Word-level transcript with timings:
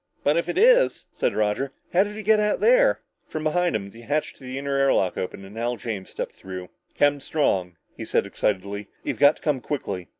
"But 0.23 0.35
if 0.35 0.49
it 0.49 0.57
is," 0.57 1.05
said 1.13 1.35
Roger, 1.35 1.73
"how 1.93 2.03
did 2.05 2.15
he 2.15 2.23
get 2.23 2.39
out 2.39 2.59
there?" 2.59 3.01
From 3.27 3.43
behind 3.43 3.75
them, 3.75 3.91
the 3.91 4.01
hatch 4.01 4.33
to 4.33 4.43
the 4.43 4.57
inner 4.57 4.75
air 4.75 4.91
lock 4.91 5.15
opened 5.15 5.45
and 5.45 5.59
Al 5.59 5.77
James 5.77 6.09
stepped 6.09 6.33
through. 6.33 6.69
"Captain 6.95 7.21
Strong," 7.21 7.75
he 7.95 8.03
said 8.03 8.25
excitedly, 8.25 8.87
"you've 9.03 9.19
got 9.19 9.35
to 9.35 9.43
come 9.43 9.61
quickly. 9.61 10.07